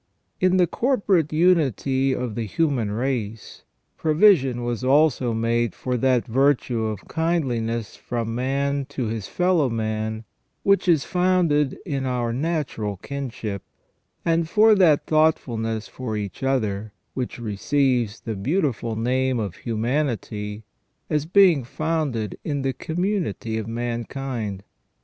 In 0.39 0.57
the 0.57 0.65
corporate 0.65 1.31
unity 1.31 2.11
of 2.11 2.33
the 2.33 2.45
human 2.47 2.89
race 2.89 3.61
provision 3.97 4.63
was 4.63 4.83
also 4.83 5.31
made 5.31 5.75
for 5.75 5.95
that 5.95 6.25
virtue 6.25 6.85
of 6.85 7.07
kindliness 7.07 7.95
from 7.95 8.33
man 8.33 8.85
to 8.89 9.05
his 9.05 9.27
fellow 9.27 9.69
man 9.69 10.23
which 10.63 10.87
is 10.87 11.05
founded 11.05 11.77
in 11.85 12.07
our 12.07 12.33
natural 12.33 12.97
kinship, 12.97 13.61
and 14.25 14.49
for 14.49 14.73
that 14.73 15.05
thoughtfulness 15.05 15.87
for 15.87 16.17
each 16.17 16.41
other 16.41 16.93
which 17.13 17.37
receives 17.37 18.21
the 18.21 18.33
beautiful 18.35 18.95
name 18.95 19.39
of 19.39 19.55
humanity, 19.57 20.63
as 21.11 21.27
being 21.27 21.63
founded 21.63 22.39
in 22.43 22.63
the 22.63 22.73
community 22.73 23.55
of 23.55 23.67
mankind. 23.67 24.63